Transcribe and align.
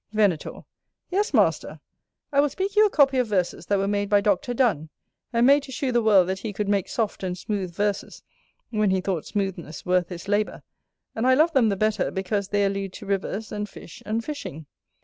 Venator. 0.13 0.61
Yes, 1.11 1.31
master, 1.31 1.79
I 2.31 2.39
will 2.39 2.49
speak 2.49 2.75
you 2.75 2.87
a 2.87 2.89
copy 2.89 3.19
of 3.19 3.27
verses 3.27 3.67
that 3.67 3.77
were 3.77 3.87
made 3.87 4.09
by 4.09 4.19
Doctor 4.19 4.51
Donne, 4.51 4.89
and 5.31 5.45
made 5.45 5.61
to 5.61 5.71
shew 5.71 5.91
the 5.91 6.01
world 6.01 6.27
that 6.27 6.39
he 6.39 6.53
could 6.53 6.67
make 6.67 6.89
soft 6.89 7.21
and 7.21 7.37
smooth 7.37 7.75
verses, 7.75 8.23
when 8.71 8.89
he 8.89 8.99
thought 8.99 9.27
smoothness 9.27 9.85
worth 9.85 10.09
his 10.09 10.27
labour: 10.27 10.63
and 11.13 11.27
I 11.27 11.35
love 11.35 11.51
them 11.53 11.69
the 11.69 11.75
better, 11.77 12.09
because 12.09 12.47
they 12.47 12.65
allude 12.65 12.93
to 12.93 13.05
Rivers, 13.05 13.51
and 13.51 13.69
Fish 13.69 14.01
and 14.03 14.25
Fishing. 14.25 14.65